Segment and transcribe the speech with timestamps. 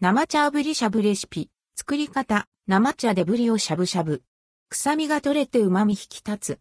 [0.00, 1.50] 生茶ぶりしゃぶレシピ。
[1.74, 2.46] 作り方。
[2.68, 4.22] 生茶でぶりをしゃぶしゃぶ。
[4.68, 6.60] 臭みが取れて旨味引き立つ。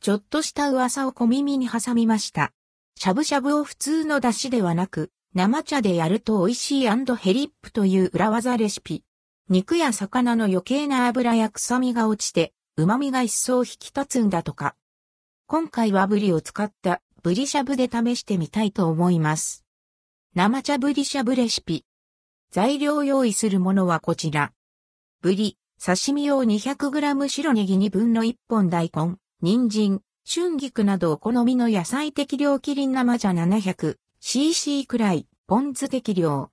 [0.00, 2.52] ちょっとした噂を小耳に挟みました。
[2.94, 9.04] しゃぶしゃぶを普通の出汁ではなく、生茶でやると美味しいヘリップという裏技レシピ。
[9.50, 14.76] 肉や魚の余計な油や臭みが落ちて、旨味が一層引き立つんだとか。
[15.46, 19.64] 今回はブリを使ったブリしゃぶで試してみたいと思います。
[20.36, 21.84] 生茶ブリしゃぶレシピ。
[22.52, 24.52] 材料用意するものはこちら。
[25.20, 36.50] ブリ、刺身用 200g 白ネギ2分の1本大根、人参、春菊などお好みの野菜適量キリン生茶 700cc くらい、ポン酢適量。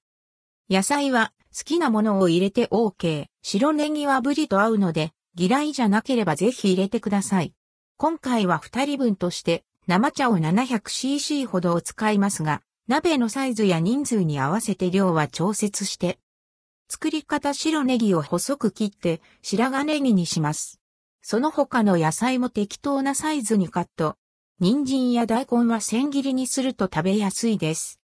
[0.68, 3.26] 野菜は好きなものを入れて OK。
[3.44, 7.54] 白ネギはブリと合うので、嫌いじゃなければぜひ入れてください。
[7.98, 16.18] 今回は2人分として生茶を 700cc ほどを使いますが、鍋のサイズや人数に合わせて量は調節して。
[16.90, 20.80] 作り方白ネギを細く切って白髪ネギにします。
[21.22, 24.18] その他の野菜も適当なサイズにカット。
[24.60, 28.00] 人参や大根は千切りにすると食べやすいです。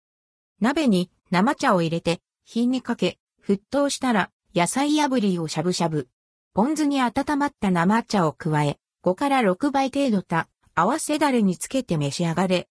[0.62, 6.08] 鍋に生茶を入れて火にかけ、沸騰したら野菜炙りをしゃぶしゃぶ。
[6.53, 10.47] ポン酢に温まった生茶を加え、5から6倍程度た
[10.80, 12.67] 合わせだれにつけて召し上がれ。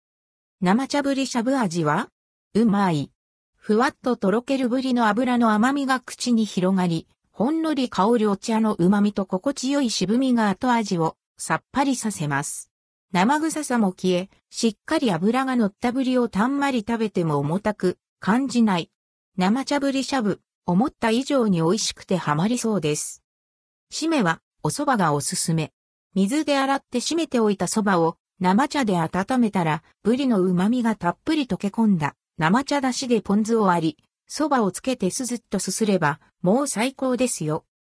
[0.60, 2.11] 生茶ぶりしゃぶ味は？
[2.52, 3.11] うまい。
[3.56, 12.70] ふわっととろけるぶりの油の甘みが口に広がり、ほんのり香るお茶の旨みと心地よい渋みが後味をさっぱりさせます。
[13.12, 18.91] 生臭さも消え、しっかり油が乗ったぶりをたんまり食べても重たく感じない。
[19.39, 23.22] 生茶ぶりしゃぶ、思った以上に美味しくてハマりそうです。
[23.91, 25.72] 締めはお蕎麦がおすすめ。
[26.14, 37.64] 水で洗って締めておいた蕎麦を生茶で温めたら、ブリの旨味がたっぷり溶け込んだ生茶だしでポン酢を割り、蕎麦をつけてすずっとすすれば、もう最高ですよ。